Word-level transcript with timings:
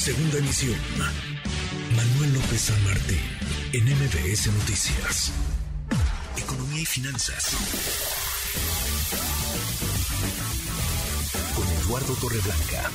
Segunda 0.00 0.38
emisión. 0.38 0.78
Manuel 1.94 2.32
López 2.32 2.72
San 2.72 2.84
Martín, 2.84 3.20
en 3.74 3.84
MBS 3.84 4.46
Noticias. 4.46 5.30
Economía 6.42 6.80
y 6.80 6.86
finanzas. 6.86 7.52
Con 11.54 11.66
Eduardo 11.84 12.14
Torreblanca. 12.18 12.90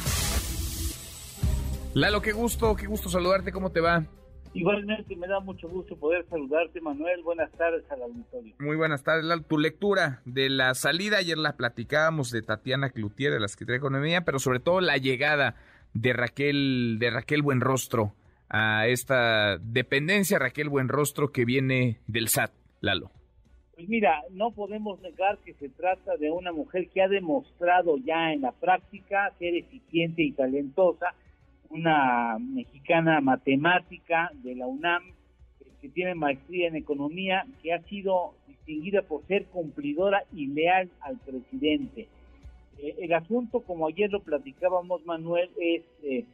Lalo, 1.93 2.23
qué 2.23 2.31
gusto, 2.31 2.75
qué 2.75 2.87
gusto 2.87 3.07
saludarte, 3.07 3.51
¿cómo 3.51 3.71
te 3.71 3.81
va? 3.81 4.03
Igualmente 4.55 5.15
me 5.15 5.27
da 5.27 5.39
mucho 5.41 5.69
gusto 5.69 5.95
poder 5.97 6.25
saludarte, 6.27 6.81
Manuel. 6.81 7.21
Buenas 7.21 7.51
tardes 7.51 7.83
al 7.91 8.01
auditorio. 8.01 8.55
Muy 8.57 8.77
buenas 8.77 9.03
tardes, 9.03 9.25
Lalo. 9.25 9.43
Tu 9.43 9.59
lectura 9.59 10.23
de 10.25 10.49
la 10.49 10.73
salida, 10.73 11.17
ayer 11.17 11.37
la 11.37 11.55
platicábamos 11.55 12.31
de 12.31 12.41
Tatiana 12.41 12.89
Cloutier 12.89 13.31
de 13.31 13.39
la 13.39 13.47
Secretaría 13.47 13.75
de 13.75 13.85
Economía, 13.85 14.25
pero 14.25 14.39
sobre 14.39 14.59
todo 14.59 14.81
la 14.81 14.97
llegada 14.97 15.55
de 15.95 16.13
Raquel, 16.13 16.97
de 16.99 17.09
Raquel 17.09 17.41
Buenrostro 17.41 18.13
a 18.49 18.87
esta 18.87 19.57
dependencia, 19.57 20.37
Raquel 20.37 20.69
Buenrostro, 20.69 21.31
que 21.31 21.45
viene 21.45 21.99
del 22.05 22.27
SAT, 22.27 22.51
Lalo. 22.81 23.09
Pues 23.73 23.89
mira, 23.89 24.21
no 24.31 24.51
podemos 24.51 25.01
negar 25.01 25.39
que 25.39 25.53
se 25.53 25.69
trata 25.69 26.15
de 26.17 26.29
una 26.29 26.51
mujer 26.51 26.89
que 26.89 27.01
ha 27.01 27.07
demostrado 27.07 27.97
ya 27.97 28.31
en 28.31 28.41
la 28.41 28.51
práctica 28.51 29.33
ser 29.39 29.55
eficiente 29.55 30.21
y 30.21 30.31
talentosa, 30.31 31.13
una 31.69 32.37
mexicana 32.39 33.19
matemática 33.19 34.31
de 34.43 34.55
la 34.55 34.67
UNAM, 34.67 35.03
que 35.81 35.89
tiene 35.89 36.15
maestría 36.15 36.67
en 36.67 36.75
economía, 36.75 37.45
que 37.61 37.73
ha 37.73 37.81
sido 37.83 38.33
distinguida 38.47 39.01
por 39.01 39.25
ser 39.27 39.45
cumplidora 39.45 40.23
y 40.33 40.47
leal 40.47 40.89
al 41.01 41.17
presidente. 41.17 42.07
Eh, 42.79 42.95
el 42.99 43.13
asunto, 43.13 43.61
como 43.61 43.87
ayer 43.87 44.11
lo 44.11 44.21
platicábamos, 44.21 45.05
Manuel, 45.05 45.49
es 45.59 45.83
eh, 46.03 46.25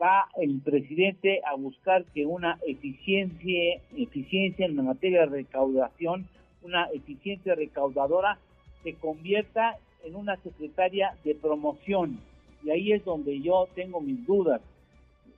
va 0.00 0.28
el 0.36 0.60
presidente 0.60 1.40
a 1.44 1.54
buscar 1.54 2.04
que 2.06 2.26
una 2.26 2.58
eficiencia, 2.66 3.80
eficiencia 3.96 4.66
en 4.66 4.76
materia 4.84 5.20
de 5.20 5.26
recaudación, 5.26 6.26
una 6.62 6.86
eficiencia 6.86 7.54
recaudadora, 7.54 8.38
se 8.82 8.94
convierta 8.94 9.76
en 10.04 10.16
una 10.16 10.36
secretaria 10.38 11.16
de 11.24 11.34
promoción. 11.34 12.18
Y 12.64 12.70
ahí 12.70 12.92
es 12.92 13.04
donde 13.04 13.40
yo 13.40 13.68
tengo 13.74 14.00
mis 14.00 14.26
dudas, 14.26 14.60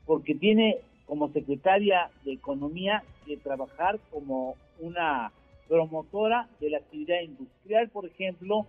porque 0.07 0.35
tiene 0.35 0.79
como 1.07 1.31
secretaria 1.33 2.11
de 2.25 2.33
Economía 2.33 3.03
que 3.27 3.37
trabajar 3.37 3.99
como 4.11 4.57
una 4.81 5.33
promotora 5.69 6.49
de 6.61 6.71
la 6.71 6.79
actividad 6.79 7.21
industrial, 7.21 7.89
por 7.91 8.07
ejemplo, 8.07 8.67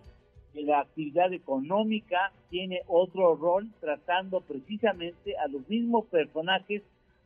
la 0.63 0.81
actividad 0.81 1.33
económica 1.33 2.31
tiene 2.49 2.81
otro 2.87 3.35
rol 3.35 3.69
tratando 3.79 4.41
precisamente 4.41 5.37
a 5.37 5.47
los 5.47 5.67
mismos 5.67 6.05
personajes 6.05 6.81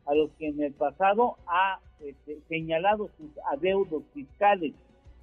a 0.06 0.14
los 0.14 0.30
que 0.32 0.48
en 0.48 0.60
el 0.62 0.72
pasado 0.72 1.36
ha 1.46 1.78
este, 2.04 2.38
señalado 2.48 3.10
sus 3.16 3.30
adeudos 3.52 4.02
fiscales. 4.12 4.72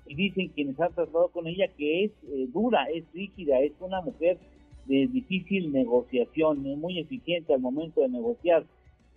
Y 0.05 0.15
dicen 0.15 0.47
quienes 0.49 0.79
han 0.79 0.93
tratado 0.93 1.27
con 1.29 1.47
ella 1.47 1.67
que 1.77 2.05
es 2.05 2.11
eh, 2.29 2.47
dura, 2.53 2.85
es 2.85 3.03
rígida, 3.13 3.59
es 3.59 3.73
una 3.81 4.01
mujer 4.01 4.37
de 4.85 5.07
difícil 5.07 5.73
negociación, 5.73 6.63
muy 6.79 6.99
eficiente 6.99 7.53
al 7.53 7.59
momento 7.59 8.01
de 8.01 8.09
negociar, 8.09 8.63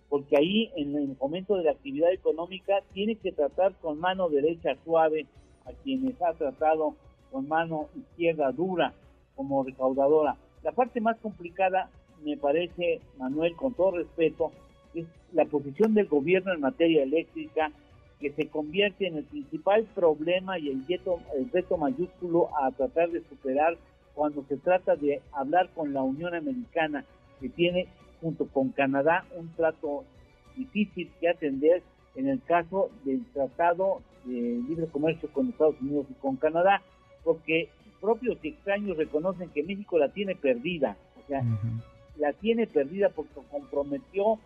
porque 0.09 0.35
ahí 0.35 0.69
en 0.75 0.95
el 0.97 1.15
momento 1.17 1.55
de 1.55 1.63
la 1.63 1.71
actividad 1.71 2.11
económica 2.11 2.83
tiene 2.93 3.15
que 3.15 3.31
tratar 3.31 3.73
con 3.75 3.99
mano 3.99 4.27
derecha 4.27 4.75
suave 4.83 5.27
a 5.65 5.71
quienes 5.83 6.21
ha 6.21 6.33
tratado 6.33 6.95
con 7.31 7.47
mano 7.47 7.89
izquierda 7.95 8.51
dura 8.51 8.93
como 9.35 9.63
recaudadora. 9.63 10.35
La 10.63 10.71
parte 10.71 11.01
más 11.01 11.17
complicada, 11.17 11.89
me 12.23 12.37
parece, 12.37 13.01
Manuel, 13.17 13.55
con 13.55 13.73
todo 13.73 13.91
respeto, 13.91 14.51
es 14.93 15.05
la 15.33 15.45
posición 15.45 15.93
del 15.93 16.07
gobierno 16.07 16.53
en 16.53 16.61
materia 16.61 17.03
eléctrica, 17.03 17.71
que 18.19 18.31
se 18.33 18.47
convierte 18.49 19.07
en 19.07 19.17
el 19.17 19.23
principal 19.23 19.87
problema 19.95 20.59
y 20.59 20.69
el 20.69 20.85
reto, 20.87 21.19
el 21.35 21.49
reto 21.49 21.77
mayúsculo 21.77 22.49
a 22.55 22.69
tratar 22.71 23.09
de 23.09 23.23
superar 23.27 23.77
cuando 24.13 24.43
se 24.47 24.57
trata 24.57 24.95
de 24.95 25.21
hablar 25.31 25.69
con 25.73 25.93
la 25.93 26.03
Unión 26.03 26.35
Americana, 26.35 27.03
que 27.39 27.49
tiene 27.49 27.87
junto 28.21 28.45
con 28.47 28.69
Canadá 28.69 29.25
un 29.35 29.49
trato 29.55 30.03
difícil 30.55 31.09
que 31.19 31.29
atender 31.29 31.81
en 32.15 32.27
el 32.27 32.41
caso 32.43 32.91
del 33.05 33.25
Tratado 33.33 34.01
de 34.25 34.61
Libre 34.67 34.85
Comercio 34.87 35.29
con 35.31 35.49
Estados 35.49 35.81
Unidos 35.81 36.05
y 36.09 36.13
con 36.15 36.35
Canadá 36.35 36.83
porque 37.23 37.69
propios 37.99 38.37
y 38.43 38.49
extraños 38.49 38.97
reconocen 38.97 39.49
que 39.49 39.63
México 39.63 39.97
la 39.97 40.09
tiene 40.09 40.35
perdida, 40.35 40.97
o 41.23 41.27
sea, 41.27 41.43
la 42.17 42.33
tiene 42.33 42.67
perdida 42.67 43.09
porque 43.09 43.39
comprometió 43.49 44.39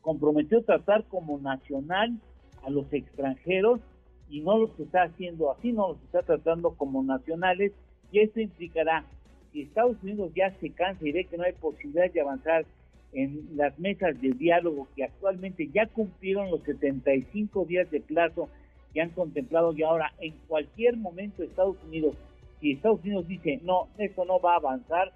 comprometió 0.00 0.62
tratar 0.62 1.02
como 1.06 1.36
nacional 1.38 2.16
a 2.64 2.70
los 2.70 2.92
extranjeros 2.92 3.80
y 4.28 4.40
no 4.40 4.56
los 4.56 4.78
está 4.78 5.02
haciendo 5.02 5.50
así, 5.50 5.72
no 5.72 5.88
los 5.88 6.02
está 6.04 6.22
tratando 6.22 6.74
como 6.74 7.02
nacionales 7.02 7.72
y 8.12 8.20
esto 8.20 8.40
implicará 8.40 9.04
si 9.52 9.62
Estados 9.62 9.96
Unidos 10.04 10.30
ya 10.34 10.52
se 10.60 10.70
cansa 10.70 11.04
y 11.04 11.10
ve 11.10 11.24
que 11.24 11.36
no 11.36 11.42
hay 11.42 11.54
posibilidad 11.54 12.08
de 12.12 12.20
avanzar 12.20 12.64
en 13.12 13.48
las 13.56 13.76
mesas 13.80 14.20
de 14.20 14.30
diálogo 14.30 14.86
que 14.94 15.04
actualmente 15.04 15.68
ya 15.74 15.86
cumplieron 15.86 16.50
los 16.50 16.62
75 16.62 17.64
días 17.64 17.90
de 17.90 18.00
plazo 18.00 18.48
que 18.96 19.02
han 19.02 19.10
contemplado 19.10 19.74
y 19.76 19.82
ahora 19.82 20.14
en 20.20 20.32
cualquier 20.48 20.96
momento 20.96 21.42
Estados 21.42 21.76
Unidos, 21.86 22.16
si 22.58 22.72
Estados 22.72 23.04
Unidos 23.04 23.28
dice 23.28 23.60
no, 23.62 23.88
esto 23.98 24.24
no 24.24 24.40
va 24.40 24.54
a 24.54 24.56
avanzar, 24.56 25.12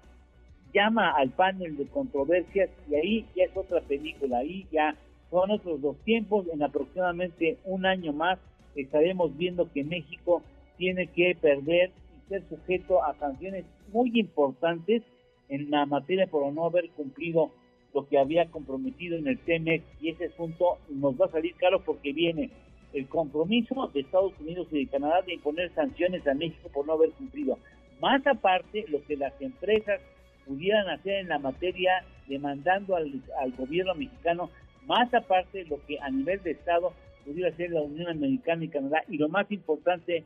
llama 0.71 1.09
al 1.17 1.31
panel 1.31 1.75
de 1.75 1.87
controversias 1.87 2.69
y 2.87 2.93
ahí 2.93 3.25
ya 3.35 3.45
es 3.45 3.57
otra 3.57 3.81
película, 3.81 4.37
ahí 4.37 4.67
ya 4.71 4.95
son 5.31 5.49
otros 5.49 5.81
dos 5.81 5.97
tiempos, 6.03 6.45
en 6.53 6.61
aproximadamente 6.61 7.57
un 7.65 7.87
año 7.87 8.13
más 8.13 8.37
estaremos 8.75 9.35
viendo 9.35 9.67
que 9.71 9.83
México 9.83 10.43
tiene 10.77 11.07
que 11.07 11.35
perder 11.41 11.89
y 11.89 12.29
ser 12.29 12.47
sujeto 12.49 13.03
a 13.03 13.15
sanciones 13.15 13.65
muy 13.91 14.11
importantes 14.13 15.01
en 15.49 15.71
la 15.71 15.87
materia 15.87 16.27
por 16.27 16.53
no 16.53 16.65
haber 16.65 16.87
cumplido 16.91 17.49
lo 17.95 18.07
que 18.07 18.19
había 18.19 18.45
comprometido 18.51 19.17
en 19.17 19.27
el 19.27 19.39
TEMEX 19.39 19.83
y 19.99 20.09
ese 20.09 20.25
asunto 20.25 20.77
nos 20.87 21.19
va 21.19 21.25
a 21.25 21.31
salir 21.31 21.55
caro 21.55 21.83
porque 21.83 22.13
viene 22.13 22.51
el 22.93 23.07
compromiso 23.07 23.89
de 23.93 24.01
Estados 24.01 24.33
Unidos 24.39 24.67
y 24.71 24.85
de 24.85 24.91
Canadá 24.91 25.21
de 25.21 25.35
imponer 25.35 25.73
sanciones 25.73 26.25
a 26.27 26.33
México 26.33 26.69
por 26.73 26.85
no 26.85 26.93
haber 26.93 27.11
cumplido. 27.11 27.57
Más 28.01 28.25
aparte, 28.25 28.85
lo 28.89 29.03
que 29.05 29.15
las 29.15 29.39
empresas 29.41 30.01
pudieran 30.45 30.89
hacer 30.89 31.19
en 31.19 31.29
la 31.29 31.39
materia 31.39 32.03
demandando 32.27 32.95
al, 32.95 33.11
gobierno 33.57 33.93
mexicano, 33.95 34.49
más 34.85 35.13
aparte 35.13 35.65
lo 35.65 35.83
que 35.85 35.99
a 35.99 36.09
nivel 36.09 36.41
de 36.43 36.51
Estado 36.51 36.93
pudiera 37.25 37.49
hacer 37.49 37.71
la 37.71 37.81
Unión 37.81 38.09
Americana 38.09 38.63
y 38.65 38.69
Canadá. 38.69 39.03
Y 39.07 39.17
lo 39.17 39.29
más 39.29 39.51
importante, 39.51 40.23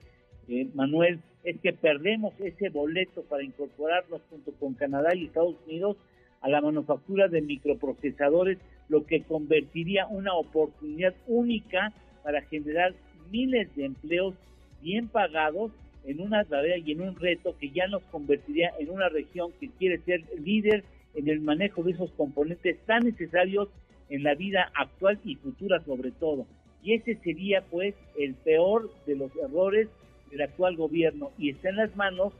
eh, 0.47 0.67
Manuel, 0.73 1.19
es 1.43 1.59
que 1.59 1.73
perdemos 1.73 2.33
ese 2.39 2.69
boleto 2.69 3.23
para 3.23 3.43
incorporarnos 3.43 4.21
junto 4.29 4.51
con 4.53 4.73
Canadá 4.73 5.13
y 5.13 5.25
Estados 5.25 5.55
Unidos 5.67 5.97
a 6.41 6.49
la 6.49 6.61
manufactura 6.61 7.27
de 7.27 7.41
microprocesadores, 7.41 8.57
lo 8.87 9.05
que 9.05 9.23
convertiría 9.23 10.07
una 10.07 10.33
oportunidad 10.35 11.13
única 11.27 11.91
para 12.25 12.41
generar 12.41 12.91
miles 13.31 13.73
de 13.75 13.85
empleos 13.85 14.33
bien 14.81 15.07
pagados 15.07 15.71
en 16.05 16.19
una 16.19 16.43
tarea 16.43 16.77
y 16.77 16.91
en 16.91 17.01
un 17.01 17.15
reto 17.15 17.55
que 17.59 17.69
ya 17.69 17.87
nos 17.87 18.01
convertiría 18.05 18.73
en 18.79 18.89
una 18.89 19.09
región 19.09 19.51
que 19.59 19.69
quiere 19.69 19.99
ser 19.99 20.23
líder 20.43 20.83
en 21.13 21.29
el 21.29 21.39
manejo 21.39 21.83
de 21.83 21.91
esos 21.91 22.11
componentes 22.13 22.77
tan 22.87 23.03
necesarios 23.03 23.69
en 24.09 24.23
la 24.23 24.33
vida 24.33 24.71
actual 24.73 25.19
y 25.23 25.35
futura 25.35 25.79
sobre 25.85 26.11
todo. 26.11 26.47
Y 26.83 26.93
ese 26.93 27.15
sería 27.23 27.61
pues 27.61 27.93
el 28.17 28.33
peor 28.33 28.91
de 29.05 29.15
los 29.15 29.31
errores 29.35 29.87
del 30.31 30.41
actual 30.41 30.75
gobierno 30.75 31.31
y 31.37 31.51
está 31.51 31.69
en 31.69 31.75
las 31.77 31.95
manos 31.95 32.33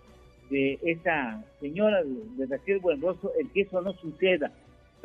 de 0.50 0.80
esa 0.84 1.44
señora 1.60 2.04
de 2.04 2.46
Raquel 2.48 2.80
Buenroso 2.80 3.32
el 3.40 3.50
que 3.52 3.62
eso 3.62 3.82
no 3.82 3.94
suceda 3.94 4.52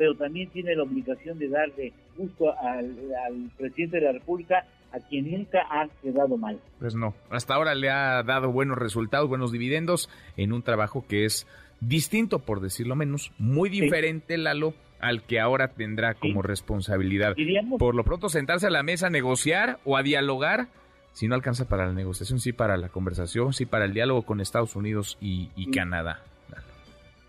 pero 0.01 0.15
también 0.15 0.49
tiene 0.49 0.75
la 0.75 0.81
obligación 0.81 1.37
de 1.37 1.47
darle 1.47 1.93
gusto 2.17 2.51
al, 2.59 3.51
presidente 3.55 3.97
de 3.97 4.05
la 4.05 4.13
República 4.13 4.65
a 4.91 4.99
quien 4.99 5.29
nunca 5.29 5.59
ha 5.69 5.87
quedado 6.01 6.37
mal. 6.37 6.59
Pues 6.79 6.95
no, 6.95 7.13
hasta 7.29 7.53
ahora 7.53 7.75
le 7.75 7.91
ha 7.91 8.23
dado 8.23 8.51
buenos 8.51 8.79
resultados, 8.79 9.29
buenos 9.29 9.51
dividendos 9.51 10.09
en 10.37 10.53
un 10.53 10.63
trabajo 10.63 11.05
que 11.07 11.25
es 11.25 11.45
distinto, 11.81 12.39
por 12.39 12.61
decirlo 12.61 12.95
menos, 12.95 13.31
muy 13.37 13.69
diferente, 13.69 14.39
Lalo, 14.39 14.73
al 14.99 15.21
que 15.21 15.39
ahora 15.39 15.67
tendrá 15.67 16.15
como 16.15 16.41
responsabilidad. 16.41 17.35
Por 17.77 17.93
lo 17.93 18.03
pronto 18.03 18.27
sentarse 18.27 18.65
a 18.65 18.71
la 18.71 18.81
mesa 18.81 19.05
a 19.05 19.11
negociar 19.11 19.77
o 19.85 19.97
a 19.97 20.01
dialogar, 20.01 20.69
si 21.11 21.27
no 21.27 21.35
alcanza 21.35 21.69
para 21.69 21.85
la 21.85 21.93
negociación, 21.93 22.39
sí 22.39 22.53
para 22.53 22.75
la 22.75 22.89
conversación, 22.89 23.53
sí 23.53 23.67
para 23.67 23.85
el 23.85 23.93
diálogo 23.93 24.23
con 24.23 24.41
Estados 24.41 24.75
Unidos 24.75 25.19
y 25.21 25.69
Canadá 25.69 26.23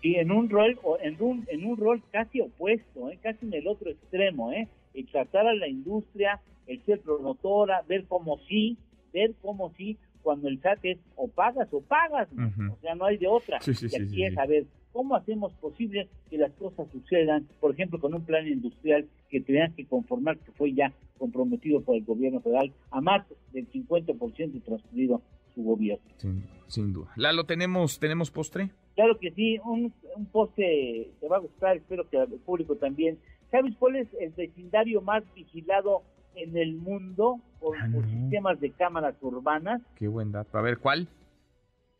y 0.03 0.15
en 0.15 0.31
un 0.31 0.49
rol 0.49 0.77
en 1.01 1.15
un, 1.19 1.47
en 1.49 1.65
un 1.65 1.77
rol 1.77 2.03
casi 2.11 2.41
opuesto, 2.41 3.09
¿eh? 3.09 3.17
casi 3.23 3.45
en 3.45 3.53
el 3.53 3.67
otro 3.67 3.89
extremo, 3.89 4.51
¿eh? 4.51 4.67
el 4.93 5.07
tratar 5.07 5.47
a 5.47 5.55
la 5.55 5.67
industria, 5.67 6.41
el 6.67 6.83
ser 6.83 6.99
promotora, 6.99 7.81
ver 7.87 8.03
como 8.05 8.37
sí, 8.49 8.77
ver 9.13 9.33
cómo 9.41 9.71
sí, 9.77 9.97
cuando 10.21 10.49
el 10.49 10.61
SAT 10.61 10.79
es 10.83 10.97
o 11.15 11.29
pagas 11.29 11.69
o 11.71 11.81
pagas, 11.81 12.27
o 12.31 12.77
sea, 12.81 12.95
no 12.95 13.05
hay 13.05 13.17
de 13.17 13.27
otra. 13.27 13.61
Sí, 13.61 13.73
sí, 13.73 13.87
y 13.91 13.95
aquí 13.95 14.09
sí, 14.09 14.23
es 14.23 14.33
saber 14.33 14.65
cómo 14.91 15.15
hacemos 15.15 15.53
posible 15.53 16.09
que 16.29 16.37
las 16.37 16.51
cosas 16.53 16.87
sucedan, 16.91 17.47
por 17.59 17.71
ejemplo, 17.71 17.99
con 17.99 18.13
un 18.13 18.25
plan 18.25 18.47
industrial 18.47 19.07
que 19.29 19.39
tenían 19.39 19.73
que 19.73 19.85
conformar, 19.85 20.37
que 20.37 20.51
fue 20.51 20.73
ya 20.73 20.93
comprometido 21.17 21.81
por 21.81 21.95
el 21.95 22.03
gobierno 22.03 22.41
federal, 22.41 22.73
a 22.91 22.99
más 23.01 23.25
del 23.53 23.69
50% 23.71 24.63
transcurrido 24.63 25.21
su 25.55 25.63
gobierno. 25.63 26.05
Sin, 26.17 26.43
sin, 26.67 26.93
duda. 26.93 27.11
Lalo, 27.15 27.45
¿tenemos, 27.45 27.99
¿tenemos 27.99 28.31
postre? 28.31 28.71
Claro 28.95 29.17
que 29.19 29.31
sí, 29.31 29.59
un, 29.65 29.91
un 30.15 30.25
postre 30.27 31.09
te 31.19 31.27
va 31.27 31.37
a 31.37 31.39
gustar, 31.39 31.77
espero 31.77 32.07
que 32.09 32.17
al 32.17 32.27
público 32.27 32.75
también. 32.75 33.17
¿Sabes 33.49 33.73
cuál 33.77 33.95
es 33.97 34.07
el 34.19 34.29
vecindario 34.31 35.01
más 35.01 35.23
vigilado 35.33 36.03
en 36.35 36.55
el 36.57 36.75
mundo 36.75 37.39
por, 37.59 37.77
Ah, 37.77 37.87
por 37.91 38.05
sistemas 38.05 38.59
de 38.59 38.71
cámaras 38.71 39.15
urbanas? 39.21 39.81
Qué 39.95 40.07
buen 40.07 40.31
dato. 40.31 40.57
A 40.57 40.61
ver, 40.61 40.77
¿cuál? 40.77 41.07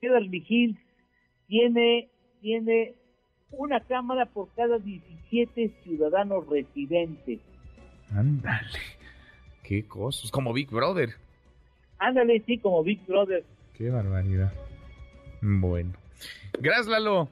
Beverly 0.02 0.44
Hills 0.48 0.78
tiene, 1.48 2.10
tiene 2.42 2.94
una 3.52 3.80
cámara 3.80 4.26
por 4.26 4.50
cada 4.56 4.78
17 4.80 5.72
ciudadanos 5.84 6.48
residentes. 6.48 7.40
Ándale. 8.12 8.68
Qué 9.64 9.88
cosas. 9.88 10.30
Como 10.32 10.54
Big 10.54 10.70
Brother. 10.70 11.10
Ándale, 12.00 12.42
sí, 12.46 12.58
como 12.58 12.84
Big 12.84 13.06
Brother. 13.08 13.44
Qué 13.78 13.90
barbaridad. 13.90 14.52
Bueno. 15.42 15.94
Gracias, 16.60 16.88
Lalo. 16.88 17.30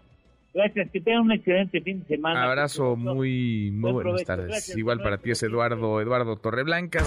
Gracias, 0.54 0.90
que 0.92 1.00
tengan 1.00 1.22
un 1.22 1.32
excelente 1.32 1.80
fin 1.82 2.02
de 2.02 2.08
semana. 2.08 2.44
Abrazo 2.44 2.96
muy, 2.98 3.72
muy 3.72 3.82
Buen 3.92 3.94
buenas 3.94 4.04
provecho. 4.12 4.26
tardes. 4.28 4.48
Gracias, 4.48 4.78
Igual 4.78 5.02
para 5.02 5.18
ti 5.18 5.32
es. 5.32 5.42
Eduardo, 5.44 6.02
Eduardo 6.02 6.36
Torreblanca. 6.36 7.00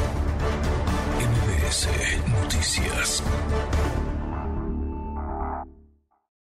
MBS 1.19 1.89
Noticias. 2.43 3.23